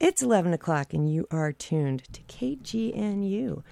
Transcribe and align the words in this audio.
It's 0.00 0.22
11 0.22 0.54
o'clock, 0.54 0.94
and 0.94 1.12
you 1.12 1.28
are 1.30 1.52
tuned 1.52 2.04
to 2.14 2.22
KGNU, 2.22 3.62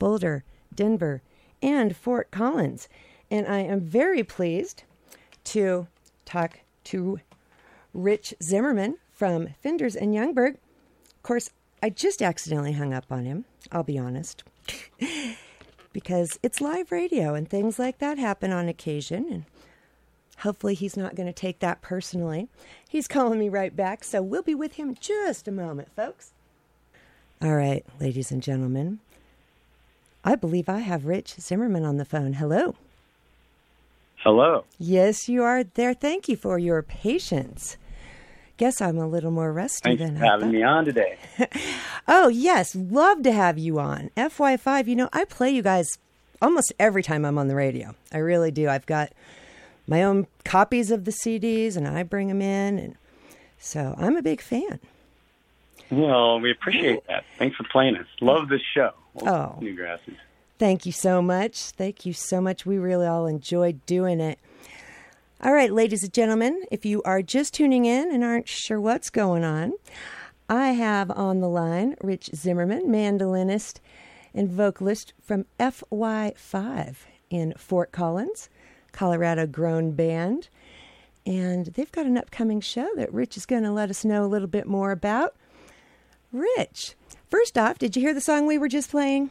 Boulder, 0.00 0.42
Denver, 0.74 1.22
and 1.62 1.96
Fort 1.96 2.32
Collins. 2.32 2.88
And 3.30 3.46
I 3.46 3.60
am 3.60 3.80
very 3.80 4.24
pleased 4.24 4.82
to 5.44 5.86
talk 6.24 6.58
to 6.84 7.20
Rich 7.94 8.34
Zimmerman 8.42 8.96
from 9.12 9.50
Finnders 9.64 9.94
and 9.94 10.12
Youngberg. 10.12 10.54
Of 10.54 11.22
course, 11.22 11.50
I 11.80 11.90
just 11.90 12.22
accidentally 12.22 12.72
hung 12.72 12.92
up 12.92 13.06
on 13.08 13.24
him, 13.24 13.44
I'll 13.70 13.84
be 13.84 14.00
honest, 14.00 14.42
because 15.92 16.40
it's 16.42 16.60
live 16.60 16.90
radio 16.90 17.34
and 17.34 17.48
things 17.48 17.78
like 17.78 17.98
that 17.98 18.18
happen 18.18 18.50
on 18.50 18.68
occasion. 18.68 19.28
And 19.30 19.44
hopefully, 20.38 20.74
he's 20.74 20.96
not 20.96 21.14
going 21.14 21.26
to 21.26 21.32
take 21.32 21.58
that 21.60 21.82
personally. 21.82 22.48
He's 22.88 23.08
calling 23.08 23.38
me 23.38 23.48
right 23.48 23.74
back, 23.74 24.04
so 24.04 24.22
we'll 24.22 24.42
be 24.42 24.54
with 24.54 24.74
him 24.74 24.96
just 24.98 25.48
a 25.48 25.52
moment, 25.52 25.88
folks. 25.94 26.32
All 27.40 27.54
right, 27.54 27.84
ladies 28.00 28.32
and 28.32 28.42
gentlemen, 28.42 28.98
I 30.24 30.34
believe 30.34 30.68
I 30.68 30.80
have 30.80 31.06
Rich 31.06 31.34
Zimmerman 31.40 31.84
on 31.84 31.96
the 31.96 32.04
phone. 32.04 32.34
Hello. 32.34 32.74
Hello. 34.24 34.64
Yes, 34.78 35.28
you 35.28 35.44
are 35.44 35.62
there. 35.62 35.94
Thank 35.94 36.28
you 36.28 36.36
for 36.36 36.58
your 36.58 36.82
patience. 36.82 37.76
Guess 38.56 38.80
I'm 38.80 38.98
a 38.98 39.06
little 39.06 39.30
more 39.30 39.52
rusty 39.52 39.96
Thanks 39.96 40.02
than 40.02 40.18
for 40.18 40.24
I 40.26 40.30
having 40.30 40.50
me 40.50 40.62
on 40.62 40.84
today. 40.84 41.18
Oh, 42.10 42.28
yes. 42.28 42.74
Love 42.74 43.22
to 43.24 43.32
have 43.32 43.58
you 43.58 43.78
on. 43.78 44.10
FY5, 44.16 44.86
you 44.86 44.96
know, 44.96 45.10
I 45.12 45.26
play 45.26 45.50
you 45.50 45.60
guys 45.60 45.86
almost 46.40 46.72
every 46.80 47.02
time 47.02 47.26
I'm 47.26 47.36
on 47.36 47.48
the 47.48 47.54
radio. 47.54 47.94
I 48.10 48.16
really 48.18 48.50
do. 48.50 48.66
I've 48.66 48.86
got 48.86 49.12
my 49.88 50.02
own 50.02 50.26
copies 50.44 50.90
of 50.90 51.04
the 51.04 51.10
CDs 51.10 51.76
and 51.76 51.88
I 51.88 52.02
bring 52.02 52.28
them 52.28 52.42
in. 52.42 52.78
And 52.78 52.94
so 53.58 53.94
I'm 53.98 54.16
a 54.16 54.22
big 54.22 54.40
fan. 54.40 54.78
Well, 55.90 56.38
we 56.38 56.50
appreciate 56.50 57.06
that. 57.08 57.24
Thanks 57.38 57.56
for 57.56 57.64
playing 57.64 57.96
us. 57.96 58.06
Love 58.20 58.48
this 58.48 58.60
show. 58.74 58.92
Oh. 59.22 59.58
Newgrasses. 59.60 60.16
Thank 60.58 60.86
you 60.86 60.92
so 60.92 61.22
much. 61.22 61.70
Thank 61.70 62.04
you 62.04 62.12
so 62.12 62.40
much. 62.40 62.66
We 62.66 62.78
really 62.78 63.06
all 63.06 63.26
enjoyed 63.26 63.84
doing 63.86 64.20
it. 64.20 64.38
All 65.40 65.52
right, 65.52 65.72
ladies 65.72 66.02
and 66.02 66.12
gentlemen, 66.12 66.64
if 66.72 66.84
you 66.84 67.00
are 67.04 67.22
just 67.22 67.54
tuning 67.54 67.84
in 67.84 68.12
and 68.12 68.24
aren't 68.24 68.48
sure 68.48 68.80
what's 68.80 69.08
going 69.08 69.44
on, 69.44 69.72
I 70.48 70.70
have 70.70 71.12
on 71.12 71.40
the 71.40 71.48
line 71.48 71.94
Rich 72.02 72.30
Zimmerman, 72.34 72.88
mandolinist 72.88 73.78
and 74.34 74.48
vocalist 74.50 75.14
from 75.22 75.46
FY5 75.60 76.96
in 77.30 77.54
Fort 77.56 77.92
Collins, 77.92 78.48
Colorado 78.98 79.46
grown 79.46 79.92
band. 79.92 80.48
And 81.24 81.66
they've 81.66 81.92
got 81.92 82.06
an 82.06 82.18
upcoming 82.18 82.60
show 82.60 82.88
that 82.96 83.14
Rich 83.14 83.36
is 83.36 83.46
going 83.46 83.62
to 83.62 83.70
let 83.70 83.90
us 83.90 84.04
know 84.04 84.24
a 84.24 84.26
little 84.26 84.48
bit 84.48 84.66
more 84.66 84.90
about. 84.90 85.36
Rich, 86.32 86.96
first 87.30 87.56
off, 87.56 87.78
did 87.78 87.94
you 87.94 88.02
hear 88.02 88.12
the 88.12 88.20
song 88.20 88.44
we 88.44 88.58
were 88.58 88.66
just 88.66 88.90
playing? 88.90 89.30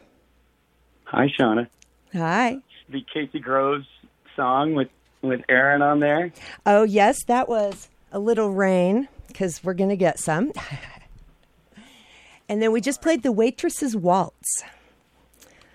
Hi, 1.04 1.28
Shawna. 1.38 1.68
Hi. 2.14 2.62
The 2.88 3.04
Casey 3.12 3.40
Groves 3.40 3.86
song 4.34 4.74
with 4.74 4.88
with 5.20 5.42
Aaron 5.50 5.82
on 5.82 6.00
there. 6.00 6.32
Oh, 6.64 6.84
yes, 6.84 7.22
that 7.24 7.46
was 7.46 7.90
a 8.10 8.18
little 8.18 8.50
rain 8.50 9.08
because 9.26 9.62
we're 9.62 9.74
going 9.74 9.90
to 9.90 9.96
get 9.96 10.18
some. 10.18 10.52
and 12.48 12.62
then 12.62 12.72
we 12.72 12.80
just 12.80 13.02
played 13.02 13.22
the 13.22 13.32
Waitress's 13.32 13.94
Waltz. 13.94 14.62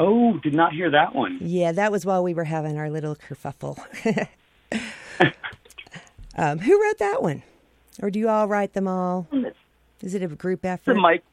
Oh, 0.05 0.37
did 0.39 0.53
not 0.53 0.73
hear 0.73 0.91
that 0.91 1.15
one. 1.15 1.37
Yeah, 1.39 1.71
that 1.71 1.89
was 1.89 2.05
while 2.05 2.21
we 2.23 2.33
were 2.33 2.43
having 2.43 2.77
our 2.77 2.89
little 2.89 3.15
kerfuffle. 3.15 3.79
um, 6.37 6.59
who 6.59 6.83
wrote 6.83 6.97
that 6.97 7.21
one? 7.21 7.41
Or 8.01 8.11
do 8.11 8.19
you 8.19 8.27
all 8.27 8.49
write 8.49 8.73
them 8.73 8.85
all? 8.85 9.27
Is 10.01 10.13
it 10.13 10.21
a 10.21 10.27
group 10.27 10.65
effort? 10.65 10.97
a 10.97 10.99
Mike 10.99 11.23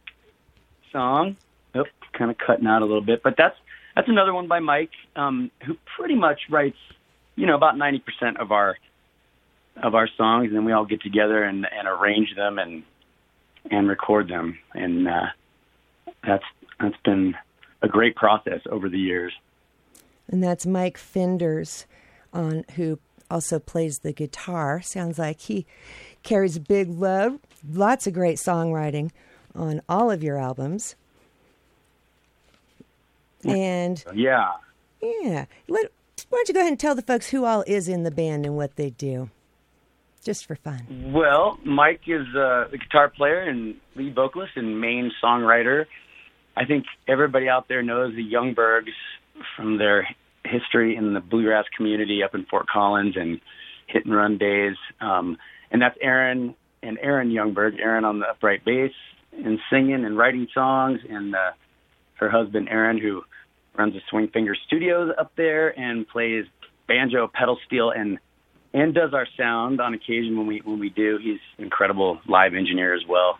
song. 0.92 1.36
Yep, 1.74 1.86
kind 2.12 2.30
of 2.30 2.38
cutting 2.38 2.68
out 2.68 2.82
a 2.82 2.84
little 2.84 3.00
bit, 3.00 3.24
but 3.24 3.34
that's 3.36 3.56
that's 3.96 4.08
another 4.08 4.32
one 4.32 4.46
by 4.46 4.60
Mike, 4.60 4.90
um, 5.16 5.50
who 5.66 5.77
pretty 5.96 6.14
much 6.14 6.42
writes, 6.48 6.78
you 7.34 7.46
know, 7.46 7.56
about 7.56 7.77
ninety 7.77 7.98
percent 7.98 8.39
of 8.39 8.52
our 8.52 8.77
of 9.83 9.96
our 9.96 10.08
songs, 10.16 10.46
and 10.46 10.56
then 10.56 10.64
we 10.64 10.70
all 10.70 10.84
get 10.84 11.02
together 11.02 11.42
and, 11.42 11.66
and 11.77 11.89
arrange 11.89 12.36
them 12.36 12.61
and 12.61 12.84
and 13.68 13.89
record 13.89 14.28
them, 14.28 14.61
and 14.74 15.08
uh, 15.08 15.27
that's 16.24 16.45
that's 16.78 16.96
been 17.05 17.34
a 17.83 17.89
great 17.89 18.14
process 18.17 18.61
over 18.70 18.89
the 18.89 18.98
years. 18.98 19.33
and 20.29 20.42
that's 20.42 20.64
Mike 20.67 20.96
Finnders, 20.98 21.86
on 22.33 22.64
who 22.77 22.98
also 23.30 23.58
plays 23.58 23.98
the 24.01 24.13
guitar. 24.13 24.80
Sounds 24.80 25.18
like 25.18 25.41
he 25.41 25.67
carries 26.23 26.57
a 26.57 26.61
big 26.61 26.89
load. 26.89 27.40
Lots 27.73 28.07
of 28.07 28.13
great 28.14 28.36
songwriting 28.39 29.11
on 29.55 29.80
all 29.89 30.11
of 30.11 30.23
your 30.23 30.39
albums. 30.39 30.95
And 33.45 34.05
Yeah. 34.14 34.52
yeah, 35.01 35.46
let, 35.69 35.90
why 36.29 36.39
don't 36.39 36.48
you 36.48 36.55
go 36.55 36.61
ahead 36.61 36.73
and 36.73 36.80
tell 36.80 36.95
the 36.95 37.02
folks 37.02 37.30
who 37.30 37.45
all 37.45 37.64
is 37.67 37.89
in 37.89 38.02
the 38.02 38.11
band 38.11 38.45
and 38.45 38.55
what 38.57 38.77
they 38.77 38.90
do, 38.90 39.30
just 40.23 40.46
for 40.46 40.57
fun. 40.57 41.11
Well, 41.13 41.58
Mike 41.64 42.02
is 42.07 42.27
uh, 42.36 42.69
the 42.70 42.79
guitar 42.79 43.08
player 43.08 43.40
and 43.40 43.77
lead 43.96 44.14
vocalist 44.14 44.52
and 44.57 44.80
main 44.80 45.11
songwriter. 45.23 45.86
I 46.56 46.64
think 46.64 46.84
everybody 47.08 47.48
out 47.48 47.68
there 47.68 47.83
knows 47.83 48.14
the 48.14 48.28
Youngbergs 48.28 48.92
from 49.56 49.78
their 49.78 50.08
history 50.44 50.96
in 50.96 51.14
the 51.14 51.20
bluegrass 51.20 51.64
community 51.77 52.22
up 52.22 52.34
in 52.34 52.44
Fort 52.46 52.66
Collins 52.66 53.16
and 53.16 53.40
hit 53.86 54.05
and 54.05 54.14
run 54.14 54.38
days. 54.38 54.77
Um, 55.00 55.39
and 55.70 55.80
that's 55.80 55.96
Erin 56.00 56.55
and 56.83 56.98
Aaron 57.00 57.30
Youngberg. 57.30 57.78
Erin 57.78 58.05
on 58.05 58.18
the 58.18 58.27
upright 58.27 58.64
bass 58.64 58.92
and 59.33 59.58
singing 59.70 60.05
and 60.05 60.16
writing 60.16 60.48
songs, 60.52 61.00
and 61.08 61.34
uh, 61.34 61.52
her 62.14 62.30
husband 62.30 62.68
Aaron, 62.68 62.98
who 62.98 63.22
runs 63.77 63.94
the 63.94 64.00
Swing 64.10 64.28
Finger 64.28 64.56
Studios 64.66 65.12
up 65.18 65.33
there 65.36 65.78
and 65.78 66.06
plays 66.08 66.44
banjo, 66.89 67.30
pedal 67.33 67.58
steel, 67.66 67.90
and 67.90 68.18
and 68.72 68.94
does 68.94 69.12
our 69.14 69.27
sound 69.36 69.80
on 69.80 69.94
occasion 69.94 70.36
when 70.36 70.46
we 70.46 70.60
when 70.64 70.78
we 70.78 70.90
do. 70.90 71.18
He's 71.22 71.40
an 71.58 71.64
incredible 71.64 72.20
live 72.27 72.55
engineer 72.55 72.94
as 72.94 73.02
well. 73.08 73.39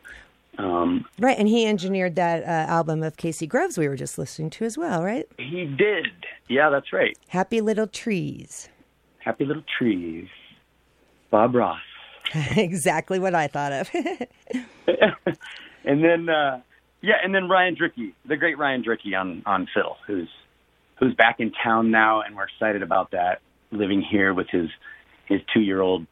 Um, 0.65 1.07
Right, 1.19 1.39
and 1.39 1.49
he 1.49 1.67
engineered 1.67 2.17
that 2.17 2.43
uh, 2.43 2.71
album 2.71 3.03
of 3.03 3.17
Casey 3.17 3.47
Groves 3.47 3.79
we 3.79 3.89
were 3.89 3.97
just 3.97 4.19
listening 4.19 4.51
to 4.51 4.65
as 4.65 4.77
well, 4.77 5.03
right? 5.03 5.27
he 5.39 5.65
did, 5.65 6.09
yeah, 6.49 6.69
that's 6.71 6.93
right. 6.93 7.17
Happy 7.29 7.61
Little 7.61 7.87
Trees. 7.87 8.69
Happy 9.21 9.45
little 9.45 9.63
trees, 9.79 10.29
Bob 11.31 11.55
Ross, 11.55 11.79
exactly 12.57 13.19
what 13.19 13.35
I 13.35 13.49
thought 13.49 13.73
of. 13.73 13.91
and 15.85 16.03
then 16.03 16.29
uh, 16.29 16.61
yeah, 17.03 17.17
and 17.23 17.35
then 17.35 17.49
Ryan 17.49 17.77
Drickey, 17.77 18.15
the 18.27 18.37
great 18.37 18.57
Ryan 18.59 18.83
Drickey 18.83 19.19
on 19.19 19.43
on 19.45 19.69
fiddle, 19.75 19.99
who's 20.07 20.29
who's 20.99 21.15
back 21.15 21.37
in 21.39 21.53
town 21.53 21.91
now, 21.91 22.23
and 22.23 22.35
we're 22.35 22.45
excited 22.45 22.83
about 22.83 23.11
that. 23.11 23.41
Living 23.73 24.01
here 24.03 24.33
with 24.33 24.49
his 24.49 24.71
his 25.27 25.41
two 25.53 25.61
year 25.61 25.83
old 25.83 26.07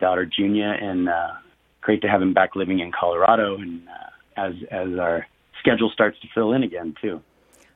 daughter 0.00 0.24
Junia, 0.26 0.74
and 0.80 1.08
uh, 1.08 1.32
great 1.86 2.02
to 2.02 2.08
have 2.08 2.20
him 2.20 2.34
back 2.34 2.56
living 2.56 2.80
in 2.80 2.90
Colorado, 2.90 3.56
and 3.56 3.80
uh, 3.88 4.40
as 4.40 4.54
as 4.72 4.98
our 4.98 5.24
schedule 5.60 5.88
starts 5.90 6.18
to 6.20 6.26
fill 6.34 6.52
in 6.52 6.62
again 6.64 6.94
too. 7.00 7.22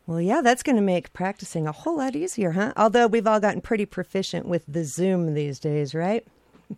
well, 0.07 0.21
yeah, 0.21 0.41
that's 0.43 0.63
going 0.65 0.75
to 0.77 0.83
make 0.83 1.13
practicing 1.13 1.67
a 1.69 1.73
whole 1.73 1.97
lot 1.99 2.17
easier, 2.17 2.51
huh? 2.51 2.73
Although 2.77 3.07
we've 3.07 3.27
all 3.27 3.39
gotten 3.41 3.61
pretty 3.61 3.87
proficient 3.87 4.47
with 4.47 4.65
the 4.67 4.85
Zoom 4.85 5.35
these 5.35 5.59
days, 5.61 5.95
right? 5.95 6.27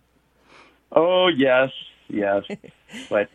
Oh 0.94 1.28
yes, 1.28 1.70
yes, 2.08 2.42
but 3.08 3.30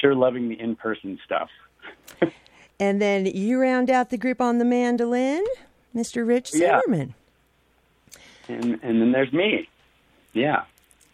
sure 0.00 0.12
loving 0.16 0.48
the 0.48 0.58
in 0.60 0.74
person 0.76 1.18
stuff. 1.24 1.48
And 2.78 3.00
then 3.00 3.24
you 3.24 3.58
round 3.58 3.88
out 3.88 4.10
the 4.10 4.18
group 4.18 4.38
on 4.38 4.58
the 4.58 4.64
mandolin, 4.66 5.42
Mr. 5.94 6.26
Rich 6.28 6.50
Yeah. 6.52 6.80
Zimmerman. 6.84 7.14
and 8.48 8.78
and 8.82 9.00
then 9.00 9.12
there's 9.12 9.32
me. 9.32 9.66
Yeah, 10.34 10.64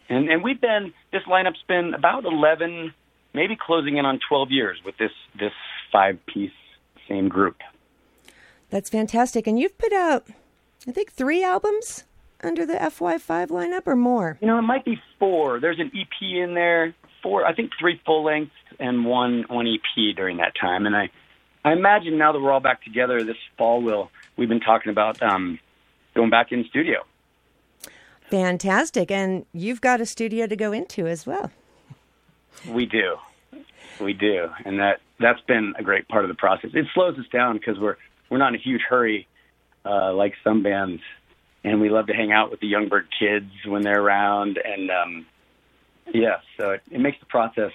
and 0.09 0.29
and 0.29 0.43
we've 0.43 0.61
been 0.61 0.93
this 1.11 1.23
lineup's 1.23 1.63
been 1.67 1.93
about 1.93 2.25
eleven, 2.25 2.93
maybe 3.33 3.57
closing 3.59 3.97
in 3.97 4.05
on 4.05 4.19
twelve 4.27 4.51
years 4.51 4.79
with 4.85 4.97
this 4.97 5.11
this 5.37 5.53
five 5.91 6.19
piece 6.25 6.51
same 7.07 7.29
group. 7.29 7.57
That's 8.69 8.89
fantastic. 8.89 9.45
And 9.45 9.59
you've 9.59 9.77
put 9.77 9.93
out, 9.93 10.25
I 10.87 10.91
think, 10.91 11.11
three 11.11 11.43
albums 11.43 12.05
under 12.43 12.65
the 12.65 12.73
FY5 12.73 13.47
lineup 13.47 13.85
or 13.85 13.95
more. 13.95 14.37
You 14.41 14.47
know, 14.47 14.57
it 14.57 14.63
might 14.63 14.83
be 14.83 14.99
four. 15.19 15.59
There's 15.59 15.79
an 15.79 15.91
EP 15.95 16.21
in 16.21 16.55
there, 16.55 16.95
four, 17.21 17.45
I 17.45 17.53
think 17.53 17.71
three 17.79 18.01
full 18.05 18.23
lengths 18.23 18.51
and 18.79 19.05
one 19.05 19.45
one 19.47 19.67
EP 19.67 20.15
during 20.15 20.37
that 20.37 20.53
time. 20.59 20.85
And 20.85 20.95
I 20.95 21.09
I 21.63 21.71
imagine 21.71 22.17
now 22.17 22.31
that 22.31 22.39
we're 22.39 22.51
all 22.51 22.59
back 22.59 22.83
together 22.83 23.23
this 23.23 23.37
fall, 23.57 23.81
we'll 23.81 24.11
we've 24.37 24.49
been 24.49 24.59
talking 24.59 24.91
about 24.91 25.21
um, 25.21 25.59
going 26.15 26.29
back 26.29 26.51
in 26.51 26.65
studio. 26.65 27.03
Fantastic. 28.33 29.11
And 29.11 29.45
you've 29.53 29.79
got 29.79 30.01
a 30.01 30.07
studio 30.07 30.47
to 30.47 30.55
go 30.55 30.71
into 30.71 31.05
as 31.05 31.27
well. 31.27 31.51
We 32.67 32.87
do, 32.87 33.17
we 34.01 34.13
do, 34.13 34.49
and 34.65 34.79
that 34.79 35.01
that's 35.19 35.41
been 35.41 35.75
a 35.77 35.83
great 35.83 36.07
part 36.07 36.25
of 36.25 36.29
the 36.29 36.35
process. 36.35 36.71
It 36.73 36.87
slows 36.95 37.15
us 37.19 37.27
down 37.31 37.59
because 37.59 37.77
we're 37.77 37.97
we're 38.31 38.39
not 38.39 38.47
in 38.49 38.55
a 38.55 38.63
huge 38.63 38.81
hurry 38.89 39.27
uh, 39.85 40.13
like 40.15 40.33
some 40.43 40.63
bands, 40.63 41.03
and 41.63 41.79
we 41.79 41.91
love 41.91 42.07
to 42.07 42.13
hang 42.13 42.31
out 42.31 42.49
with 42.49 42.59
the 42.59 42.71
Youngberg 42.71 43.03
kids 43.19 43.51
when 43.67 43.83
they're 43.83 44.01
around, 44.01 44.57
and 44.57 44.89
um, 44.89 45.25
yeah, 46.11 46.37
so 46.59 46.71
it, 46.71 46.81
it 46.89 46.99
makes 46.99 47.19
the 47.19 47.27
process 47.27 47.71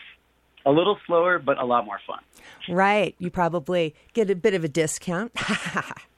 a 0.69 0.73
little 0.73 0.99
slower, 1.06 1.38
but 1.38 1.59
a 1.59 1.65
lot 1.65 1.87
more 1.87 1.99
fun. 2.06 2.20
Right. 2.69 3.15
You 3.19 3.31
probably 3.31 3.94
get 4.12 4.29
a 4.29 4.35
bit 4.35 4.53
of 4.53 4.65
a 4.65 4.69
discount. 4.69 5.32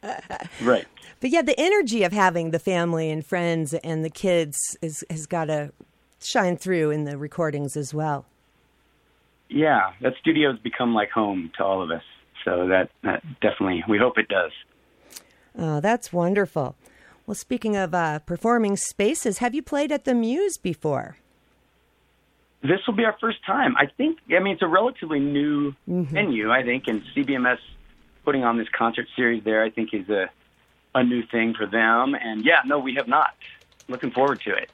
right. 0.62 0.86
But 1.20 1.30
yeah, 1.30 1.42
the 1.42 1.58
energy 1.58 2.02
of 2.02 2.12
having 2.12 2.50
the 2.50 2.58
family 2.58 3.10
and 3.10 3.24
friends 3.24 3.74
and 3.74 4.04
the 4.04 4.10
kids 4.10 4.58
is, 4.82 5.04
has 5.08 5.26
got 5.26 5.44
to 5.44 5.72
shine 6.20 6.56
through 6.56 6.90
in 6.90 7.04
the 7.04 7.16
recordings 7.16 7.76
as 7.76 7.94
well. 7.94 8.26
Yeah, 9.48 9.92
that 10.00 10.14
studio 10.20 10.50
has 10.50 10.60
become 10.60 10.94
like 10.94 11.10
home 11.10 11.52
to 11.56 11.64
all 11.64 11.82
of 11.82 11.90
us. 11.90 12.02
So 12.44 12.66
that, 12.68 12.90
that 13.04 13.22
definitely, 13.40 13.84
we 13.88 13.98
hope 13.98 14.18
it 14.18 14.28
does. 14.28 14.52
Oh, 15.56 15.80
that's 15.80 16.12
wonderful. 16.12 16.74
Well, 17.26 17.34
speaking 17.36 17.76
of 17.76 17.94
uh, 17.94 18.18
performing 18.20 18.76
spaces, 18.76 19.38
have 19.38 19.54
you 19.54 19.62
played 19.62 19.92
at 19.92 20.04
the 20.04 20.14
Muse 20.14 20.56
before? 20.56 21.18
This 22.62 22.80
will 22.86 22.94
be 22.94 23.04
our 23.04 23.16
first 23.20 23.44
time. 23.46 23.76
I 23.76 23.86
think, 23.86 24.18
I 24.30 24.38
mean, 24.38 24.54
it's 24.54 24.62
a 24.62 24.68
relatively 24.68 25.18
new 25.18 25.72
mm-hmm. 25.88 26.04
venue, 26.04 26.50
I 26.50 26.62
think, 26.62 26.84
and 26.88 27.02
CBMS 27.16 27.58
putting 28.24 28.44
on 28.44 28.58
this 28.58 28.68
concert 28.76 29.06
series 29.16 29.42
there, 29.44 29.64
I 29.64 29.70
think, 29.70 29.94
is 29.94 30.10
a, 30.10 30.28
a 30.94 31.02
new 31.02 31.24
thing 31.26 31.54
for 31.54 31.64
them. 31.66 32.14
And 32.14 32.44
yeah, 32.44 32.60
no, 32.66 32.78
we 32.78 32.94
have 32.96 33.08
not. 33.08 33.34
Looking 33.88 34.10
forward 34.10 34.42
to 34.42 34.54
it. 34.54 34.70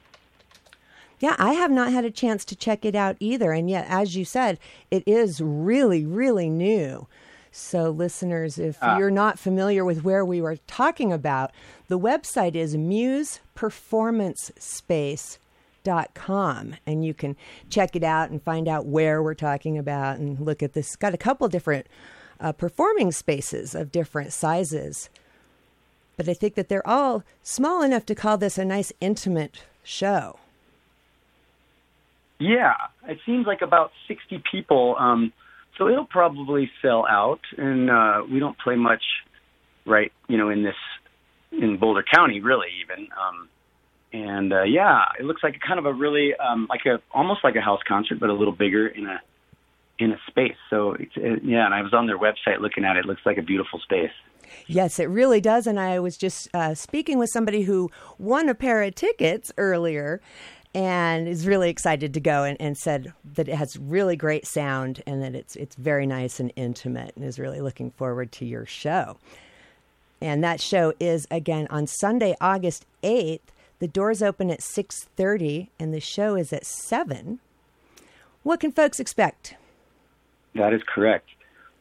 Yeah, 1.19 1.37
I 1.39 1.53
have 1.53 1.71
not 1.71 1.93
had 1.93 2.05
a 2.05 2.11
chance 2.11 2.45
to 2.45 2.55
check 2.55 2.85
it 2.85 2.93
out 2.93 3.17
either. 3.19 3.51
And 3.51 3.67
yet, 3.69 3.87
as 3.89 4.15
you 4.15 4.23
said, 4.25 4.59
it 4.91 5.01
is 5.07 5.41
really, 5.41 6.05
really 6.05 6.49
new. 6.49 7.07
So, 7.51 7.89
listeners, 7.89 8.59
if 8.59 8.77
uh, 8.83 8.97
you're 8.99 9.09
not 9.09 9.39
familiar 9.39 9.83
with 9.83 10.03
where 10.03 10.23
we 10.25 10.41
were 10.41 10.57
talking 10.67 11.13
about, 11.13 11.51
the 11.87 11.97
website 11.97 12.53
is 12.53 12.75
museperformancespace.com 12.75 15.39
and 15.87 17.05
you 17.05 17.13
can 17.13 17.35
check 17.69 17.95
it 17.95 18.03
out 18.03 18.29
and 18.29 18.41
find 18.41 18.67
out 18.67 18.85
where 18.85 19.21
we're 19.23 19.33
talking 19.33 19.77
about 19.77 20.17
and 20.17 20.39
look 20.39 20.61
at 20.61 20.73
this. 20.73 20.95
Got 20.95 21.13
a 21.13 21.17
couple 21.17 21.47
different 21.47 21.87
uh, 22.39 22.51
performing 22.51 23.11
spaces 23.11 23.73
of 23.73 23.91
different 23.91 24.33
sizes. 24.33 25.09
But 26.17 26.27
I 26.27 26.33
think 26.33 26.55
that 26.55 26.67
they're 26.67 26.87
all 26.87 27.23
small 27.43 27.83
enough 27.83 28.05
to 28.07 28.15
call 28.15 28.37
this 28.37 28.57
a 28.57 28.65
nice 28.65 28.91
intimate 28.99 29.63
show. 29.83 30.39
Yeah, 32.39 32.75
it 33.07 33.19
seems 33.25 33.47
like 33.47 33.61
about 33.61 33.91
60 34.07 34.43
people. 34.51 34.95
Um, 34.99 35.33
so 35.77 35.87
it'll 35.87 36.05
probably 36.05 36.71
sell 36.81 37.05
out, 37.07 37.41
and 37.57 37.89
uh, 37.89 38.23
we 38.31 38.39
don't 38.39 38.57
play 38.57 38.75
much, 38.75 39.03
right? 39.85 40.11
You 40.27 40.37
know, 40.37 40.49
in 40.49 40.63
this 40.63 40.75
in 41.51 41.77
Boulder 41.77 42.03
County, 42.03 42.41
really, 42.41 42.67
even. 42.81 43.07
Um, 43.11 43.49
and 44.13 44.53
uh, 44.53 44.63
yeah, 44.63 45.03
it 45.19 45.25
looks 45.25 45.43
like 45.43 45.59
kind 45.65 45.79
of 45.79 45.85
a 45.85 45.93
really 45.93 46.33
um, 46.35 46.67
like 46.69 46.85
a 46.85 47.01
almost 47.11 47.43
like 47.43 47.55
a 47.55 47.61
house 47.61 47.81
concert, 47.87 48.19
but 48.19 48.29
a 48.29 48.33
little 48.33 48.53
bigger 48.53 48.87
in 48.87 49.05
a 49.05 49.21
in 49.99 50.11
a 50.11 50.17
space. 50.27 50.55
So 50.69 50.93
it's, 50.93 51.13
it, 51.15 51.43
yeah, 51.43 51.65
and 51.65 51.73
I 51.73 51.81
was 51.81 51.93
on 51.93 52.07
their 52.07 52.17
website 52.17 52.59
looking 52.61 52.85
at 52.85 52.97
it. 52.97 52.99
it. 52.99 53.05
Looks 53.05 53.25
like 53.25 53.37
a 53.37 53.41
beautiful 53.41 53.79
space. 53.79 54.11
Yes, 54.67 54.99
it 54.99 55.05
really 55.05 55.41
does. 55.41 55.67
And 55.67 55.79
I 55.79 55.99
was 55.99 56.17
just 56.17 56.49
uh, 56.53 56.73
speaking 56.73 57.19
with 57.19 57.29
somebody 57.29 57.63
who 57.63 57.91
won 58.17 58.47
a 58.47 58.55
pair 58.55 58.81
of 58.83 58.95
tickets 58.95 59.51
earlier, 59.57 60.21
and 60.73 61.27
is 61.27 61.47
really 61.47 61.69
excited 61.69 62.13
to 62.13 62.19
go 62.19 62.43
and, 62.43 62.55
and 62.59 62.77
said 62.77 63.13
that 63.33 63.47
it 63.47 63.55
has 63.55 63.77
really 63.77 64.15
great 64.15 64.45
sound 64.45 65.01
and 65.07 65.21
that 65.23 65.35
it's 65.35 65.55
it's 65.55 65.75
very 65.75 66.05
nice 66.05 66.39
and 66.39 66.53
intimate 66.55 67.13
and 67.15 67.25
is 67.25 67.39
really 67.39 67.61
looking 67.61 67.91
forward 67.91 68.31
to 68.33 68.45
your 68.45 68.65
show. 68.65 69.17
And 70.21 70.43
that 70.43 70.61
show 70.61 70.93
is 70.99 71.27
again 71.29 71.67
on 71.69 71.87
Sunday, 71.87 72.35
August 72.41 72.85
8th. 73.03 73.39
The 73.79 73.87
doors 73.87 74.23
open 74.23 74.49
at 74.49 74.61
6:30 74.61 75.69
and 75.79 75.93
the 75.93 75.99
show 75.99 76.35
is 76.35 76.51
at 76.51 76.65
7. 76.65 77.39
What 78.43 78.59
can 78.59 78.71
folks 78.71 78.99
expect? 78.99 79.55
That 80.55 80.73
is 80.73 80.81
correct. 80.87 81.29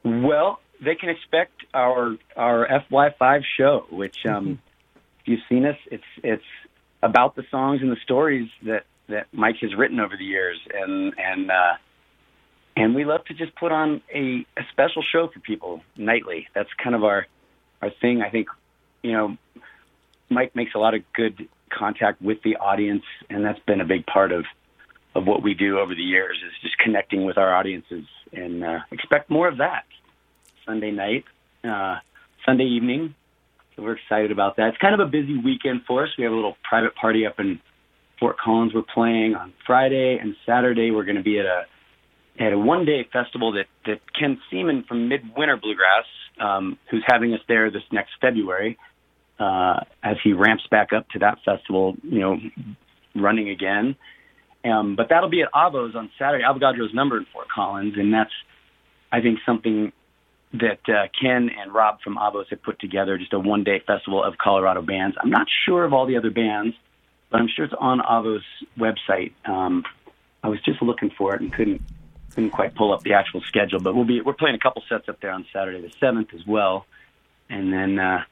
Well, 0.05 0.61
they 0.85 0.95
can 0.95 1.09
expect 1.09 1.65
our 1.73 2.17
our 2.37 2.67
FY5 2.91 3.43
show, 3.57 3.87
which 3.91 4.17
um, 4.27 4.33
mm-hmm. 4.33 4.53
if 5.21 5.27
you've 5.27 5.41
seen 5.49 5.65
us, 5.65 5.77
it's 5.91 6.05
it's 6.23 6.45
about 7.03 7.35
the 7.35 7.45
songs 7.51 7.81
and 7.83 7.91
the 7.91 8.01
stories 8.03 8.49
that 8.65 8.85
that 9.09 9.27
Mike 9.33 9.57
has 9.63 9.75
written 9.75 10.01
over 10.01 10.17
the 10.17 10.25
years, 10.25 10.59
and 10.73 11.15
and 11.19 11.51
uh, 11.51 11.75
and 12.77 12.95
we 12.95 13.05
love 13.05 13.25
to 13.27 13.35
just 13.35 13.55
put 13.57 13.73
on 13.73 14.03
a, 14.15 14.45
a 14.57 14.63
special 14.73 15.03
show 15.11 15.29
for 15.33 15.41
people 15.41 15.83
nightly. 15.97 16.49
That's 16.55 16.69
kind 16.83 16.95
of 16.95 17.05
our 17.05 17.27
our 17.81 17.91
thing. 18.01 18.23
I 18.23 18.31
think 18.31 18.49
you 19.03 19.13
know 19.13 19.37
Mike 20.29 20.55
makes 20.55 20.75
a 20.75 20.79
lot 20.79 20.95
of 20.95 21.03
good 21.15 21.49
contact 21.76 22.20
with 22.23 22.38
the 22.43 22.56
audience, 22.56 23.05
and 23.31 23.44
that's 23.44 23.61
been 23.67 23.81
a 23.81 23.84
big 23.84 24.06
part 24.06 24.32
of 24.32 24.44
of 25.14 25.26
what 25.26 25.43
we 25.43 25.55
do 25.55 25.78
over 25.78 25.94
the 25.94 26.02
years 26.02 26.37
is 26.46 26.52
just 26.61 26.76
connecting 26.76 27.25
with 27.25 27.38
our 27.38 27.55
audiences 27.55 28.05
and 28.32 28.62
uh, 28.62 28.81
expect 28.93 29.31
more 29.31 29.49
of 29.49 29.56
that 29.58 29.84
Sunday 30.67 30.90
night, 30.90 31.25
uh, 31.64 31.96
Sunday 32.44 32.64
evening. 32.64 33.14
So 33.75 33.82
we're 33.82 33.96
excited 33.96 34.31
about 34.31 34.56
that. 34.56 34.69
It's 34.69 34.78
kind 34.78 34.93
of 34.93 35.00
a 35.00 35.11
busy 35.11 35.38
weekend 35.38 35.82
for 35.87 36.05
us. 36.05 36.11
We 36.19 36.25
have 36.25 36.32
a 36.34 36.37
little 36.37 36.56
private 36.69 36.94
party 36.94 37.26
up 37.26 37.40
in 37.40 37.61
Fort 38.20 38.37
Collins. 38.38 38.75
We're 38.75 38.82
playing 38.82 39.34
on 39.34 39.55
Friday 39.67 40.19
and 40.20 40.37
Saturday. 40.44 40.90
We're 40.90 41.05
going 41.05 41.17
to 41.17 41.23
be 41.23 41.38
at 41.38 41.46
a 41.46 41.64
at 42.38 42.52
a 42.52 42.58
one 42.58 42.84
day 42.84 43.08
festival 43.11 43.52
that 43.52 43.67
that 43.87 44.00
Ken 44.19 44.38
Seaman 44.50 44.84
from 44.84 45.08
Midwinter 45.08 45.56
Bluegrass, 45.56 46.05
um, 46.40 46.78
who's 46.90 47.05
having 47.06 47.32
us 47.32 47.40
there 47.49 47.70
this 47.70 47.82
next 47.90 48.12
February, 48.20 48.78
uh, 49.38 49.81
as 50.03 50.17
he 50.23 50.33
ramps 50.33 50.67
back 50.71 50.93
up 50.93 51.09
to 51.11 51.19
that 51.21 51.38
festival, 51.44 51.94
you 52.03 52.21
know, 52.21 52.38
running 53.15 53.49
again. 53.50 53.97
Um, 54.65 54.97
but 54.97 55.09
that'll 55.11 55.31
be 55.31 55.43
at 55.43 55.49
Avo's 55.55 55.94
on 55.94 56.11
Saturday. 56.19 56.44
Avogadro's 56.44 56.93
number 56.94 57.17
in 57.19 57.27
Fort 57.33 57.49
Collins, 57.49 57.94
and 57.97 58.12
that's 58.12 58.33
I 59.12 59.21
think 59.21 59.38
something 59.47 59.93
that 60.53 60.81
uh, 60.88 61.06
Ken 61.21 61.50
and 61.59 61.73
Rob 61.73 62.00
from 62.03 62.17
Avos 62.17 62.49
have 62.50 62.62
put 62.62 62.79
together, 62.81 63.19
just 63.19 63.33
a 63.33 63.38
one 63.38 63.65
day 63.65 63.83
festival 63.87 64.23
of 64.23 64.38
Colorado 64.38 64.83
bands. 64.83 65.17
I'm 65.21 65.31
not 65.31 65.47
sure 65.65 65.85
of 65.85 65.93
all 65.93 66.06
the 66.06 66.17
other 66.17 66.31
bands, 66.31 66.75
but 67.31 67.41
I'm 67.41 67.49
sure 67.55 67.65
it's 67.65 67.75
on 67.79 68.00
Avos 68.00 68.41
website. 68.79 69.33
Um, 69.44 69.85
I 70.43 70.49
was 70.49 70.61
just 70.65 70.83
looking 70.83 71.11
for 71.17 71.35
it 71.35 71.41
and 71.41 71.53
couldn't 71.53 71.83
couldn't 72.35 72.50
quite 72.50 72.75
pull 72.75 72.93
up 72.93 73.03
the 73.03 73.15
actual 73.15 73.41
schedule, 73.43 73.81
but 73.81 73.94
we'll 73.94 74.05
be 74.05 74.21
we're 74.21 74.35
playing 74.35 74.56
a 74.56 74.59
couple 74.59 74.83
sets 74.88 75.09
up 75.09 75.21
there 75.21 75.31
on 75.31 75.47
Saturday 75.53 75.81
the 75.81 75.93
seventh 76.00 76.35
as 76.35 76.47
well, 76.47 76.87
and 77.49 77.73
then 77.73 77.99
uh, 77.99 78.25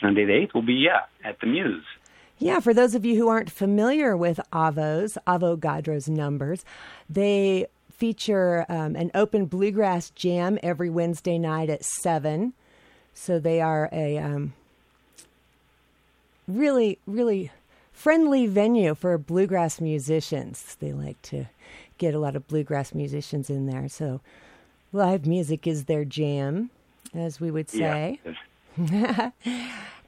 Sunday 0.00 0.24
the 0.24 0.32
eighth 0.32 0.54
will 0.54 0.62
be 0.62 0.74
yeah 0.74 1.02
at 1.24 1.40
the 1.40 1.46
Muse. 1.46 1.84
Yeah, 2.38 2.58
for 2.58 2.74
those 2.74 2.94
of 2.94 3.04
you 3.04 3.16
who 3.16 3.28
aren't 3.28 3.50
familiar 3.50 4.16
with 4.16 4.40
Avos, 4.52 5.16
Avogadro's 5.28 6.08
numbers, 6.08 6.64
they 7.08 7.66
feature 7.90 8.66
um, 8.68 8.96
an 8.96 9.12
open 9.14 9.46
bluegrass 9.46 10.10
jam 10.10 10.58
every 10.60 10.90
Wednesday 10.90 11.38
night 11.38 11.70
at 11.70 11.84
7. 11.84 12.52
So 13.14 13.38
they 13.38 13.60
are 13.60 13.88
a 13.92 14.18
um, 14.18 14.54
really, 16.48 16.98
really 17.06 17.52
friendly 17.92 18.48
venue 18.48 18.96
for 18.96 19.16
bluegrass 19.18 19.80
musicians. 19.80 20.76
They 20.80 20.92
like 20.92 21.22
to 21.22 21.46
get 21.98 22.12
a 22.12 22.18
lot 22.18 22.34
of 22.34 22.48
bluegrass 22.48 22.92
musicians 22.92 23.50
in 23.50 23.66
there. 23.66 23.88
So 23.88 24.20
live 24.92 25.26
music 25.26 25.66
is 25.68 25.84
their 25.84 26.04
jam, 26.04 26.70
as 27.14 27.40
we 27.40 27.52
would 27.52 27.70
say. 27.70 28.18
Yeah. 28.24 28.32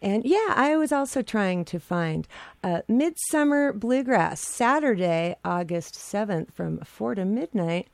and 0.02 0.24
yeah, 0.24 0.54
I 0.54 0.76
was 0.76 0.92
also 0.92 1.22
trying 1.22 1.64
to 1.66 1.78
find 1.78 2.26
uh, 2.62 2.82
Midsummer 2.88 3.72
Bluegrass 3.72 4.40
Saturday, 4.40 5.36
August 5.44 5.94
7th 5.94 6.52
from 6.52 6.78
4 6.78 7.16
to 7.16 7.24
midnight. 7.24 7.88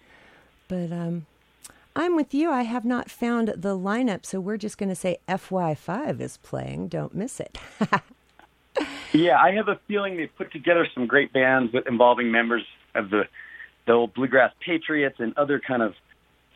But 0.69 0.93
um, 0.93 1.27
I'm 1.97 2.15
with 2.15 2.33
you. 2.33 2.51
I 2.51 2.63
have 2.63 2.85
not 2.85 3.11
found 3.11 3.49
the 3.49 3.77
lineup, 3.77 4.25
so 4.25 4.41
we're 4.41 4.57
just 4.57 4.79
going 4.79 4.89
to 4.89 4.95
say 4.95 5.19
FY5 5.29 6.21
is 6.21 6.37
playing. 6.39 6.89
Don't 6.89 7.15
miss 7.15 7.41
it. 7.41 7.59
yeah, 9.13 9.41
I 9.41 9.53
have 9.53 9.69
a 9.69 9.81
feeling 9.89 10.17
they 10.17 10.27
put 10.27 10.53
together 10.53 10.87
some 10.95 11.07
great 11.07 11.33
bands 11.33 11.73
with 11.73 11.87
involving 11.87 12.31
members 12.31 12.63
of 12.95 13.11
the 13.11 13.25
the 13.87 13.93
old 13.93 14.15
bluegrass 14.15 14.53
patriots 14.65 15.17
and 15.19 15.37
other 15.37 15.59
kind 15.59 15.83
of 15.83 15.95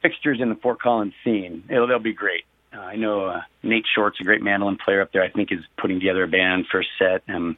fixtures 0.02 0.40
in 0.40 0.50
the 0.50 0.54
Fort 0.56 0.80
Collins 0.80 1.14
scene. 1.24 1.64
It'll 1.68 1.86
they'll 1.86 1.98
be 1.98 2.12
great. 2.12 2.44
Uh, 2.74 2.80
I 2.80 2.96
know 2.96 3.26
uh, 3.26 3.42
Nate 3.62 3.84
Short's 3.94 4.18
a 4.20 4.24
great 4.24 4.42
mandolin 4.42 4.78
player 4.82 5.00
up 5.00 5.12
there. 5.12 5.22
I 5.22 5.30
think 5.30 5.52
is 5.52 5.60
putting 5.78 6.00
together 6.00 6.24
a 6.24 6.28
band 6.28 6.66
for 6.70 6.80
a 6.80 6.84
set. 6.98 7.22
Um, 7.28 7.56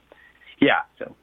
yeah, 0.60 0.82
so 0.98 1.14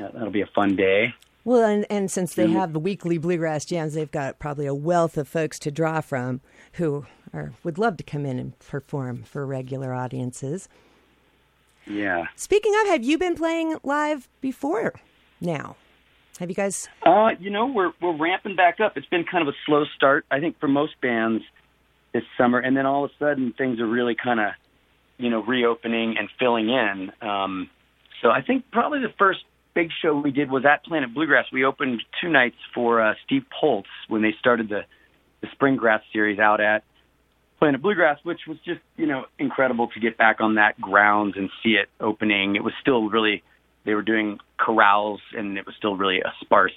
uh, 0.00 0.08
that'll 0.12 0.30
be 0.30 0.42
a 0.42 0.48
fun 0.54 0.76
day. 0.76 1.14
Well, 1.44 1.64
and, 1.64 1.86
and 1.88 2.10
since 2.10 2.34
they 2.34 2.50
have 2.50 2.74
the 2.74 2.78
weekly 2.78 3.16
bluegrass 3.16 3.64
jams, 3.64 3.94
they've 3.94 4.10
got 4.10 4.38
probably 4.38 4.66
a 4.66 4.74
wealth 4.74 5.16
of 5.16 5.26
folks 5.26 5.58
to 5.60 5.70
draw 5.70 6.02
from 6.02 6.42
who 6.74 7.06
are 7.32 7.52
would 7.64 7.78
love 7.78 7.96
to 7.96 8.04
come 8.04 8.26
in 8.26 8.38
and 8.38 8.58
perform 8.58 9.22
for 9.22 9.46
regular 9.46 9.94
audiences. 9.94 10.68
Yeah. 11.86 12.26
Speaking 12.36 12.74
of, 12.82 12.88
have 12.88 13.02
you 13.02 13.16
been 13.16 13.34
playing 13.34 13.76
live 13.82 14.28
before 14.40 14.94
now? 15.40 15.76
Have 16.38 16.50
you 16.50 16.54
guys? 16.54 16.88
Uh, 17.04 17.30
you 17.38 17.50
know, 17.50 17.66
we're 17.66 17.92
we're 18.02 18.16
ramping 18.16 18.54
back 18.54 18.78
up. 18.80 18.96
It's 18.96 19.06
been 19.06 19.24
kind 19.24 19.46
of 19.46 19.48
a 19.52 19.56
slow 19.64 19.84
start, 19.96 20.26
I 20.30 20.40
think, 20.40 20.60
for 20.60 20.68
most 20.68 21.00
bands 21.00 21.42
this 22.12 22.24
summer, 22.36 22.58
and 22.58 22.76
then 22.76 22.86
all 22.86 23.04
of 23.04 23.10
a 23.10 23.24
sudden 23.24 23.54
things 23.56 23.80
are 23.80 23.86
really 23.86 24.14
kind 24.14 24.40
of, 24.40 24.52
you 25.18 25.30
know, 25.30 25.42
reopening 25.42 26.16
and 26.18 26.28
filling 26.38 26.68
in. 26.68 27.12
Um, 27.20 27.70
so 28.22 28.30
I 28.30 28.42
think 28.42 28.64
probably 28.70 29.00
the 29.00 29.12
first 29.18 29.40
big 29.74 29.90
show 30.02 30.18
we 30.18 30.30
did 30.30 30.50
was 30.50 30.64
at 30.64 30.84
Planet 30.84 31.14
Bluegrass. 31.14 31.46
We 31.52 31.64
opened 31.64 32.02
two 32.20 32.28
nights 32.28 32.56
for 32.74 33.00
uh, 33.00 33.14
Steve 33.24 33.44
Poltz 33.60 33.88
when 34.08 34.22
they 34.22 34.34
started 34.38 34.68
the 34.68 34.82
the 35.40 35.48
Spring 35.52 35.76
Grass 35.76 36.02
series 36.12 36.38
out 36.38 36.60
at 36.60 36.84
Planet 37.58 37.80
Bluegrass, 37.80 38.18
which 38.24 38.40
was 38.46 38.58
just 38.64 38.80
you 38.96 39.06
know 39.06 39.24
incredible 39.38 39.88
to 39.88 40.00
get 40.00 40.18
back 40.18 40.40
on 40.40 40.56
that 40.56 40.80
grounds 40.80 41.34
and 41.36 41.50
see 41.62 41.70
it 41.70 41.88
opening. 42.00 42.56
It 42.56 42.64
was 42.64 42.74
still 42.80 43.08
really 43.08 43.42
they 43.84 43.94
were 43.94 44.02
doing 44.02 44.38
corrals 44.58 45.20
and 45.32 45.56
it 45.56 45.64
was 45.64 45.74
still 45.76 45.96
really 45.96 46.20
a 46.20 46.32
sparse 46.40 46.76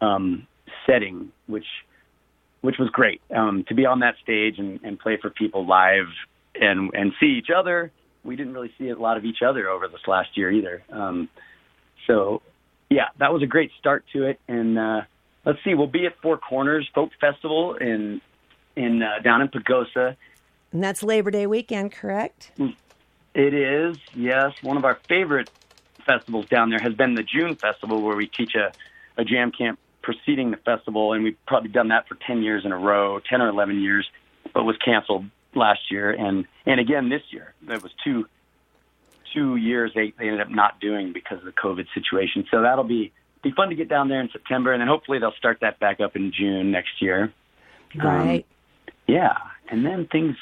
um, 0.00 0.46
setting, 0.86 1.32
which 1.46 1.66
which 2.62 2.78
was 2.78 2.88
great 2.90 3.20
um, 3.34 3.64
to 3.68 3.74
be 3.74 3.84
on 3.84 4.00
that 4.00 4.14
stage 4.22 4.58
and, 4.58 4.80
and 4.82 4.98
play 4.98 5.18
for 5.20 5.30
people 5.30 5.66
live 5.66 6.06
and 6.54 6.90
and 6.94 7.12
see 7.20 7.38
each 7.38 7.50
other. 7.54 7.92
We 8.24 8.36
didn't 8.36 8.54
really 8.54 8.72
see 8.78 8.88
a 8.88 8.96
lot 8.96 9.16
of 9.16 9.24
each 9.24 9.42
other 9.42 9.68
over 9.68 9.88
this 9.88 10.00
last 10.06 10.36
year 10.36 10.50
either. 10.50 10.82
Um, 10.90 11.28
so 12.06 12.40
yeah, 12.88 13.08
that 13.18 13.32
was 13.32 13.42
a 13.42 13.46
great 13.46 13.70
start 13.78 14.04
to 14.12 14.24
it. 14.24 14.40
And 14.48 14.78
uh, 14.78 15.02
let's 15.44 15.58
see, 15.64 15.74
we'll 15.74 15.86
be 15.86 16.06
at 16.06 16.20
Four 16.22 16.38
Corners 16.38 16.88
Folk 16.94 17.10
Festival 17.20 17.74
in 17.74 18.20
in 18.76 19.02
uh, 19.02 19.18
down 19.22 19.42
in 19.42 19.48
Pagosa. 19.48 20.16
And 20.72 20.82
that's 20.82 21.02
Labor 21.02 21.30
Day 21.30 21.46
weekend, 21.46 21.92
correct? 21.92 22.52
It 23.34 23.54
is, 23.54 23.98
yes. 24.14 24.52
One 24.62 24.76
of 24.76 24.84
our 24.84 24.98
favorite 25.08 25.50
festivals 26.06 26.46
down 26.46 26.70
there 26.70 26.78
has 26.78 26.94
been 26.94 27.14
the 27.14 27.22
June 27.22 27.56
Festival, 27.56 28.00
where 28.00 28.16
we 28.16 28.26
teach 28.26 28.54
a, 28.54 28.72
a 29.20 29.24
jam 29.24 29.52
camp 29.52 29.78
preceding 30.02 30.50
the 30.50 30.56
festival, 30.58 31.12
and 31.12 31.24
we've 31.24 31.36
probably 31.46 31.70
done 31.70 31.88
that 31.88 32.08
for 32.08 32.16
10 32.26 32.42
years 32.42 32.64
in 32.64 32.72
a 32.72 32.78
row, 32.78 33.20
10 33.20 33.40
or 33.40 33.48
11 33.48 33.80
years, 33.80 34.08
but 34.52 34.64
was 34.64 34.76
canceled 34.84 35.26
last 35.54 35.90
year 35.90 36.10
and 36.10 36.46
and 36.64 36.80
again 36.80 37.10
this 37.10 37.22
year. 37.30 37.54
There 37.62 37.78
was 37.78 37.92
two 38.02 38.26
two 39.34 39.56
years 39.56 39.92
they, 39.94 40.12
they 40.18 40.26
ended 40.26 40.40
up 40.40 40.50
not 40.50 40.80
doing 40.80 41.12
because 41.12 41.38
of 41.38 41.44
the 41.44 41.52
COVID 41.52 41.86
situation. 41.94 42.46
So 42.50 42.62
that'll 42.62 42.84
be 42.84 43.12
be 43.42 43.50
fun 43.50 43.70
to 43.70 43.74
get 43.74 43.88
down 43.88 44.08
there 44.08 44.20
in 44.20 44.30
September, 44.30 44.72
and 44.72 44.80
then 44.80 44.88
hopefully 44.88 45.18
they'll 45.18 45.32
start 45.32 45.58
that 45.60 45.80
back 45.80 46.00
up 46.00 46.16
in 46.16 46.32
June 46.32 46.70
next 46.70 47.02
year. 47.02 47.32
Right. 47.96 48.46
Um, 48.88 48.94
yeah, 49.08 49.36
and 49.68 49.84
then 49.84 50.06
things 50.06 50.36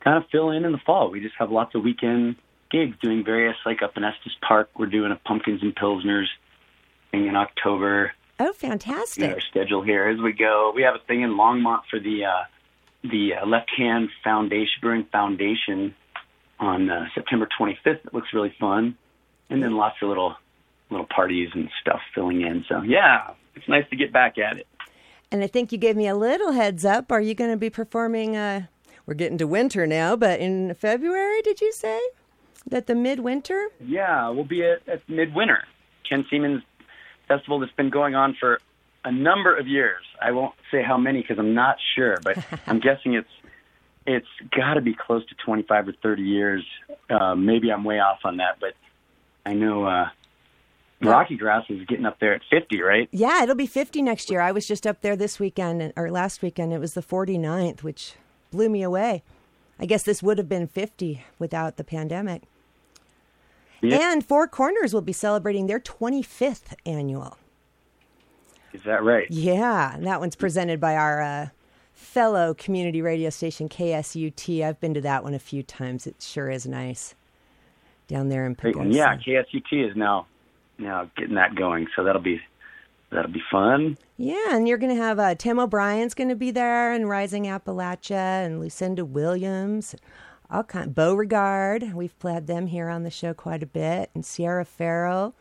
kind 0.00 0.18
of 0.18 0.28
fill 0.30 0.50
in 0.50 0.64
in 0.64 0.72
the 0.72 0.80
fall. 0.84 1.10
We 1.10 1.20
just 1.20 1.34
have 1.38 1.50
lots 1.50 1.74
of 1.74 1.82
weekend 1.82 2.36
gigs 2.70 2.96
doing 3.00 3.24
various, 3.24 3.56
like 3.64 3.82
up 3.82 3.96
in 3.96 4.04
Estes 4.04 4.34
Park, 4.46 4.68
we're 4.76 4.86
doing 4.86 5.12
a 5.12 5.16
Pumpkins 5.16 5.62
and 5.62 5.74
Pilsners 5.74 6.26
thing 7.10 7.26
in 7.26 7.36
October. 7.36 8.12
Oh, 8.38 8.52
fantastic! 8.52 9.30
Our 9.30 9.40
schedule 9.40 9.82
here 9.82 10.08
as 10.08 10.20
we 10.20 10.32
go. 10.32 10.72
We 10.74 10.82
have 10.82 10.94
a 10.94 11.06
thing 11.06 11.22
in 11.22 11.30
Longmont 11.30 11.82
for 11.88 12.00
the 12.00 12.24
uh, 12.24 12.44
the 13.02 13.34
uh, 13.34 13.46
Left 13.46 13.70
Hand 13.76 14.08
Foundation 14.24 14.80
Brewing 14.80 15.06
Foundation 15.12 15.94
on 16.58 16.90
uh, 16.90 17.06
September 17.14 17.48
25th. 17.58 18.06
It 18.06 18.14
looks 18.14 18.28
really 18.32 18.54
fun, 18.58 18.96
and 19.50 19.62
then 19.62 19.76
lots 19.76 19.96
of 20.02 20.08
little 20.08 20.34
little 20.90 21.06
parties 21.06 21.50
and 21.54 21.70
stuff 21.80 22.00
filling 22.14 22.40
in. 22.40 22.64
So 22.68 22.82
yeah, 22.82 23.30
it's 23.54 23.68
nice 23.68 23.88
to 23.90 23.96
get 23.96 24.12
back 24.12 24.36
at 24.38 24.58
it. 24.58 24.66
And 25.30 25.42
I 25.42 25.46
think 25.46 25.72
you 25.72 25.78
gave 25.78 25.96
me 25.96 26.06
a 26.06 26.14
little 26.14 26.52
heads 26.52 26.84
up. 26.84 27.10
Are 27.10 27.20
you 27.20 27.34
going 27.34 27.50
to 27.50 27.56
be 27.56 27.70
performing? 27.70 28.36
Uh, 28.36 28.66
we're 29.06 29.14
getting 29.14 29.38
to 29.38 29.46
winter 29.46 29.86
now, 29.86 30.16
but 30.16 30.40
in 30.40 30.74
February, 30.74 31.42
did 31.42 31.60
you 31.60 31.72
say 31.72 32.00
that 32.66 32.86
the 32.86 32.94
midwinter? 32.94 33.68
Yeah, 33.80 34.30
we'll 34.30 34.44
be 34.44 34.64
at, 34.64 34.88
at 34.88 35.06
midwinter. 35.08 35.64
Ken 36.08 36.24
Seaman's 36.30 36.62
festival 37.28 37.60
that's 37.60 37.72
been 37.72 37.90
going 37.90 38.14
on 38.14 38.36
for 38.38 38.60
a 39.04 39.12
number 39.12 39.56
of 39.56 39.66
years. 39.66 40.02
I 40.20 40.32
won't 40.32 40.54
say 40.70 40.82
how 40.82 40.96
many 40.96 41.20
because 41.20 41.38
I'm 41.38 41.54
not 41.54 41.76
sure, 41.94 42.18
but 42.22 42.38
I'm 42.66 42.80
guessing 42.80 43.14
it's 43.14 43.28
it's 44.06 44.26
got 44.54 44.74
to 44.74 44.80
be 44.80 44.94
close 44.94 45.26
to 45.26 45.34
25 45.44 45.88
or 45.88 45.92
30 46.02 46.22
years. 46.22 46.64
Uh, 47.08 47.34
maybe 47.34 47.72
I'm 47.72 47.84
way 47.84 48.00
off 48.00 48.18
on 48.24 48.36
that, 48.36 48.58
but 48.60 48.74
I 49.46 49.54
know 49.54 49.86
uh, 49.86 50.08
Rocky 51.00 51.36
Grass 51.36 51.64
is 51.68 51.86
getting 51.86 52.04
up 52.04 52.18
there 52.20 52.34
at 52.34 52.42
50, 52.50 52.82
right? 52.82 53.08
Yeah, 53.12 53.42
it'll 53.42 53.54
be 53.54 53.66
50 53.66 54.02
next 54.02 54.30
year. 54.30 54.40
I 54.40 54.52
was 54.52 54.66
just 54.66 54.86
up 54.86 55.00
there 55.00 55.16
this 55.16 55.38
weekend, 55.38 55.92
or 55.96 56.10
last 56.10 56.42
weekend. 56.42 56.72
It 56.72 56.80
was 56.80 56.94
the 56.94 57.02
49th, 57.02 57.82
which 57.82 58.14
blew 58.50 58.68
me 58.68 58.82
away. 58.82 59.22
I 59.78 59.86
guess 59.86 60.02
this 60.02 60.22
would 60.22 60.38
have 60.38 60.48
been 60.48 60.66
50 60.66 61.24
without 61.38 61.76
the 61.76 61.84
pandemic. 61.84 62.42
Yep. 63.90 64.00
And 64.00 64.24
Four 64.24 64.48
Corners 64.48 64.92
will 64.92 65.00
be 65.00 65.12
celebrating 65.12 65.66
their 65.66 65.80
25th 65.80 66.74
annual. 66.86 67.38
Is 68.72 68.82
that 68.84 69.04
right? 69.04 69.30
Yeah, 69.30 69.96
that 70.00 70.20
one's 70.20 70.34
presented 70.34 70.80
by 70.80 70.96
our 70.96 71.22
uh, 71.22 71.48
fellow 71.92 72.54
community 72.54 73.00
radio 73.00 73.30
station 73.30 73.68
KSUT. 73.68 74.64
I've 74.64 74.80
been 74.80 74.94
to 74.94 75.00
that 75.02 75.22
one 75.22 75.34
a 75.34 75.38
few 75.38 75.62
times. 75.62 76.06
It 76.06 76.16
sure 76.20 76.50
is 76.50 76.66
nice 76.66 77.14
down 78.08 78.28
there 78.28 78.44
in 78.46 78.56
Pagosa. 78.56 78.92
Yeah, 78.92 79.16
KSUT 79.16 79.90
is 79.90 79.96
now 79.96 80.26
now 80.78 81.08
getting 81.16 81.36
that 81.36 81.54
going, 81.54 81.86
so 81.94 82.02
that'll 82.02 82.20
be 82.20 82.40
that'll 83.10 83.30
be 83.30 83.42
fun. 83.50 83.96
Yeah, 84.16 84.56
and 84.56 84.68
you're 84.68 84.78
going 84.78 84.94
to 84.94 85.00
have 85.00 85.18
uh, 85.18 85.34
Tim 85.36 85.58
O'Brien's 85.58 86.14
going 86.14 86.28
to 86.28 86.36
be 86.36 86.50
there, 86.50 86.92
and 86.92 87.08
Rising 87.08 87.44
Appalachia, 87.44 88.44
and 88.44 88.60
Lucinda 88.60 89.04
Williams, 89.04 89.94
all 90.54 90.62
kind. 90.62 90.94
Beauregard, 90.94 91.94
we've 91.94 92.18
played 92.18 92.46
them 92.46 92.68
here 92.68 92.88
on 92.88 93.02
the 93.02 93.10
show 93.10 93.34
quite 93.34 93.62
a 93.62 93.66
bit, 93.66 94.10
and 94.14 94.24
Sierra 94.24 94.64
Farrell. 94.64 95.34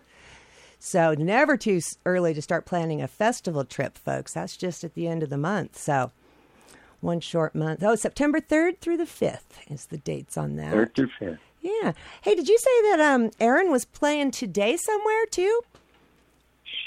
So 0.80 1.14
never 1.14 1.56
too 1.56 1.80
early 2.06 2.34
to 2.34 2.42
start 2.42 2.66
planning 2.66 3.02
a 3.02 3.08
festival 3.08 3.64
trip, 3.64 3.98
folks. 3.98 4.34
That's 4.34 4.58
just 4.58 4.84
at 4.84 4.96
the 4.96 5.08
end 5.08 5.24
of 5.24 5.30
the 5.30 5.38
month. 5.38 5.78
So 5.78 6.12
one 7.00 7.20
short 7.20 7.54
month. 7.54 7.84
Oh, 7.84 7.96
September 7.96 8.42
3rd 8.42 8.80
through 8.80 8.98
the 8.98 9.06
5th 9.06 9.70
is 9.70 9.86
the 9.86 9.98
dates 9.98 10.38
on 10.38 10.56
that. 10.58 10.74
3rd 10.74 10.96
through 10.96 11.10
5th. 11.22 11.40
Yeah. 11.62 11.94
Hey, 12.22 12.36
did 12.36 12.50
you 12.50 12.58
say 12.58 12.82
that 12.92 13.00
um 13.00 13.32
Erin 13.40 13.72
was 13.72 13.86
playing 13.86 14.32
today 14.32 14.76
somewhere 14.78 15.26
too? 15.28 15.62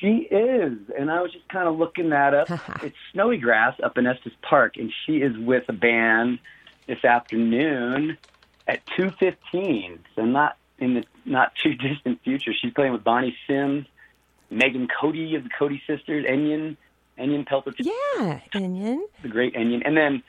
She 0.00 0.28
is, 0.30 0.75
and 0.99 1.11
I 1.11 1.23
was 1.23 1.33
just 1.33 1.49
kind 1.49 1.66
of 1.66 1.78
looking 1.78 2.11
that 2.11 2.35
up. 2.35 2.50
it's 2.83 2.97
Snowy 3.12 3.38
Grass 3.38 3.75
up 3.83 3.97
in 3.97 4.06
Estes 4.06 4.35
Park, 4.42 4.76
and 4.76 4.92
she 5.06 5.18
is 5.18 5.38
with 5.38 5.64
a 5.68 5.73
band 5.73 6.38
this 6.86 7.04
afternoon 7.04 8.18
at 8.66 8.80
two 8.96 9.10
fifteen. 9.18 10.00
So 10.14 10.24
not 10.24 10.56
in 10.78 10.94
the 10.94 11.04
not 11.24 11.52
too 11.62 11.74
distant 11.88 12.22
future. 12.22 12.52
She's 12.60 12.72
playing 12.72 12.92
with 12.92 13.04
Bonnie 13.04 13.36
Sims, 13.46 13.86
Megan 14.50 14.88
Cody 15.00 15.34
of 15.34 15.44
the 15.44 15.50
Cody 15.58 15.82
Sisters, 15.86 16.24
Enyon, 16.26 16.76
Enyon 17.18 17.46
Pelter. 17.46 17.72
Yeah, 17.78 18.40
Enyon. 18.54 19.00
The 19.22 19.28
great 19.28 19.54
Enyon. 19.54 19.82
And 19.84 19.96
then 19.96 20.22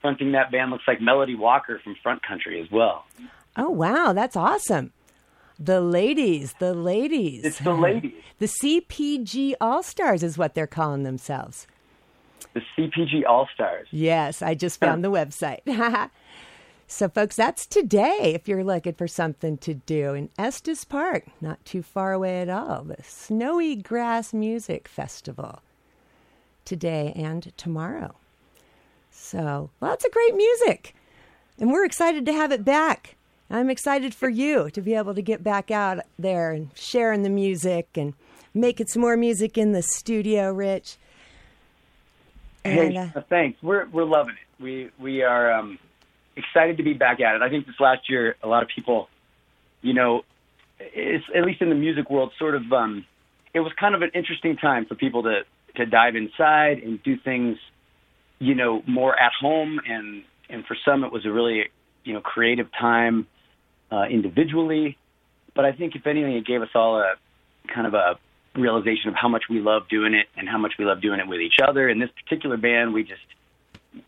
fronting 0.00 0.32
that 0.32 0.50
band 0.50 0.70
looks 0.70 0.84
like 0.86 1.00
Melody 1.00 1.34
Walker 1.34 1.80
from 1.82 1.96
Front 2.02 2.22
Country 2.22 2.60
as 2.60 2.70
well. 2.70 3.04
Oh, 3.56 3.70
wow. 3.70 4.12
That's 4.12 4.36
awesome. 4.36 4.92
The 5.58 5.80
ladies, 5.80 6.54
the 6.58 6.74
ladies. 6.74 7.44
It's 7.44 7.58
the 7.58 7.72
ladies. 7.72 8.12
The 8.40 8.46
CPG 8.46 9.54
All 9.60 9.82
Stars 9.84 10.24
is 10.24 10.36
what 10.36 10.54
they're 10.54 10.66
calling 10.66 11.04
themselves. 11.04 11.68
The 12.52 12.62
CPG 12.76 13.24
All 13.26 13.48
Stars. 13.54 13.88
Yes, 13.90 14.42
I 14.42 14.54
just 14.54 14.80
found 14.80 15.04
the 15.04 15.10
website. 15.10 15.60
So, 16.86 17.08
folks, 17.08 17.34
that's 17.34 17.66
today 17.66 18.32
if 18.34 18.46
you're 18.46 18.62
looking 18.62 18.92
for 18.92 19.08
something 19.08 19.56
to 19.58 19.74
do 19.74 20.12
in 20.12 20.28
Estes 20.38 20.84
Park, 20.84 21.24
not 21.40 21.64
too 21.64 21.82
far 21.82 22.12
away 22.12 22.42
at 22.42 22.50
all. 22.50 22.84
The 22.84 23.02
Snowy 23.02 23.74
Grass 23.74 24.34
Music 24.34 24.86
Festival 24.86 25.62
today 26.64 27.12
and 27.16 27.52
tomorrow. 27.56 28.14
So, 29.10 29.70
lots 29.80 30.04
of 30.04 30.12
great 30.12 30.34
music, 30.34 30.94
and 31.58 31.72
we're 31.72 31.86
excited 31.86 32.26
to 32.26 32.32
have 32.32 32.52
it 32.52 32.64
back. 32.64 33.16
I'm 33.50 33.70
excited 33.70 34.14
for 34.14 34.28
you 34.28 34.70
to 34.70 34.80
be 34.80 34.94
able 34.94 35.14
to 35.14 35.22
get 35.22 35.42
back 35.42 35.70
out 35.70 36.00
there 36.18 36.52
and 36.52 36.70
sharing 36.74 37.22
the 37.22 37.30
music 37.30 37.88
and 37.94 38.14
making 38.52 38.88
some 38.88 39.02
more 39.02 39.16
music 39.16 39.56
in 39.56 39.72
the 39.72 39.82
studio, 39.82 40.52
Rich. 40.52 40.96
And, 42.64 42.92
hey, 42.92 43.10
uh, 43.14 43.20
thanks. 43.28 43.62
We're 43.62 43.86
we're 43.86 44.04
loving 44.04 44.34
it. 44.34 44.62
We 44.62 44.90
we 44.98 45.22
are. 45.22 45.52
Um, 45.52 45.78
excited 46.36 46.78
to 46.78 46.82
be 46.82 46.94
back 46.94 47.20
at 47.20 47.36
it. 47.36 47.42
I 47.42 47.48
think 47.48 47.66
this 47.66 47.78
last 47.78 48.08
year, 48.08 48.36
a 48.42 48.48
lot 48.48 48.62
of 48.62 48.68
people, 48.68 49.08
you 49.82 49.94
know, 49.94 50.24
it's 50.80 51.24
at 51.34 51.44
least 51.44 51.62
in 51.62 51.68
the 51.68 51.74
music 51.74 52.10
world, 52.10 52.32
sort 52.38 52.54
of, 52.54 52.72
um, 52.72 53.06
it 53.52 53.60
was 53.60 53.72
kind 53.78 53.94
of 53.94 54.02
an 54.02 54.10
interesting 54.14 54.56
time 54.56 54.86
for 54.86 54.94
people 54.94 55.22
to 55.24 55.42
to 55.76 55.86
dive 55.86 56.14
inside 56.14 56.78
and 56.84 57.02
do 57.02 57.16
things, 57.16 57.58
you 58.38 58.54
know, 58.54 58.82
more 58.86 59.18
at 59.18 59.32
home, 59.40 59.80
and 59.88 60.24
and 60.48 60.64
for 60.66 60.76
some, 60.84 61.04
it 61.04 61.12
was 61.12 61.24
a 61.26 61.30
really, 61.30 61.64
you 62.04 62.12
know, 62.12 62.20
creative 62.20 62.68
time 62.72 63.26
uh, 63.90 64.04
individually. 64.04 64.96
But 65.54 65.64
I 65.64 65.72
think, 65.72 65.94
if 65.94 66.06
anything, 66.06 66.36
it 66.36 66.46
gave 66.46 66.62
us 66.62 66.68
all 66.74 66.98
a 66.98 67.14
kind 67.72 67.86
of 67.86 67.94
a 67.94 68.18
realization 68.54 69.08
of 69.08 69.14
how 69.14 69.28
much 69.28 69.44
we 69.50 69.60
love 69.60 69.88
doing 69.88 70.14
it 70.14 70.26
and 70.36 70.48
how 70.48 70.58
much 70.58 70.74
we 70.78 70.84
love 70.84 71.00
doing 71.00 71.20
it 71.20 71.26
with 71.26 71.40
each 71.40 71.58
other. 71.66 71.88
In 71.88 71.98
this 71.98 72.10
particular 72.10 72.56
band, 72.56 72.92
we 72.94 73.02
just 73.02 73.22